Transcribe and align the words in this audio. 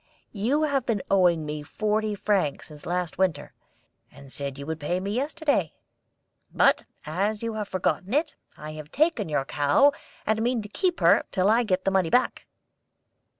You 0.33 0.63
have 0.63 0.83
been 0.87 1.03
owing 1.11 1.45
me 1.45 1.61
forty 1.61 2.15
francs 2.15 2.69
since 2.69 2.87
last 2.87 3.19
winter, 3.19 3.53
and 4.11 4.33
said 4.33 4.57
you 4.57 4.65
would 4.65 4.79
pay 4.79 4.99
me 4.99 5.11
yesterday. 5.11 5.73
But 6.51 6.85
as 7.05 7.43
you 7.43 7.53
have 7.53 7.67
forgotten 7.67 8.11
it, 8.11 8.33
I 8.57 8.71
have 8.71 8.91
taken 8.91 9.29
your 9.29 9.45
cow, 9.45 9.91
and 10.25 10.41
mean 10.41 10.63
to 10.63 10.69
keep 10.69 11.01
her 11.01 11.25
till 11.31 11.51
I 11.51 11.61
get 11.61 11.85
the 11.85 11.91
money 11.91 12.09
back." 12.09 12.47